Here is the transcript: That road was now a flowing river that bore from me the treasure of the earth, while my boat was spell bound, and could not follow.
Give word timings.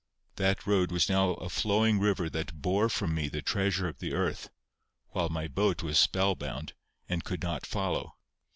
That 0.37 0.65
road 0.65 0.91
was 0.91 1.09
now 1.11 1.33
a 1.35 1.47
flowing 1.47 1.99
river 1.99 2.27
that 2.31 2.59
bore 2.59 2.89
from 2.89 3.13
me 3.13 3.27
the 3.29 3.43
treasure 3.43 3.87
of 3.87 3.99
the 3.99 4.13
earth, 4.13 4.49
while 5.09 5.29
my 5.29 5.47
boat 5.47 5.83
was 5.83 5.99
spell 5.99 6.33
bound, 6.33 6.73
and 7.07 7.23
could 7.23 7.43
not 7.43 7.67
follow. 7.67 8.15